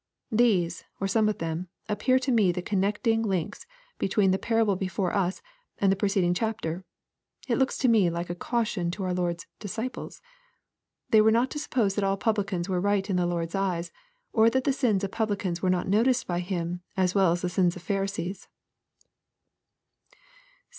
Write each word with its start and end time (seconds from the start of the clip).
These, 0.31 0.83
or 0.99 1.07
some 1.07 1.29
of 1.29 1.37
them, 1.37 1.67
appear 1.87 2.17
to 2.17 2.31
me 2.31 2.51
the 2.51 2.63
connecting 2.63 3.23
iinks 3.23 3.67
be 3.99 4.09
tween 4.09 4.31
the 4.31 4.39
parable 4.39 4.75
before 4.75 5.13
us, 5.13 5.43
and 5.77 5.91
the 5.91 5.95
preceding 5.95 6.33
chapter. 6.33 6.83
It 7.47 7.59
looks 7.59 7.77
to 7.77 7.87
me 7.87 8.09
like 8.09 8.27
a 8.27 8.33
caution 8.33 8.89
to 8.89 9.03
our 9.03 9.13
Lord's" 9.13 9.45
disciples." 9.69 10.19
They 11.11 11.21
were 11.21 11.29
not 11.29 11.51
to 11.51 11.59
suppose 11.59 11.93
that 11.93 12.03
all 12.03 12.17
publicans 12.17 12.67
were 12.67 12.81
right 12.81 13.07
in 13.07 13.15
the 13.15 13.27
Lord's 13.27 13.53
eyes, 13.53 13.91
or 14.33 14.47
tliat 14.49 14.63
the 14.63 14.73
sins 14.73 15.03
of 15.03 15.11
publicans 15.11 15.61
were 15.61 15.69
not 15.69 15.87
noticed 15.87 16.25
by 16.25 16.39
Him 16.39 16.81
as 16.97 17.13
well 17.13 17.31
as 17.31 17.43
the 17.43 17.47
sins 17.49 17.75
of 17.75 17.83
Pharisees. 17.83 18.47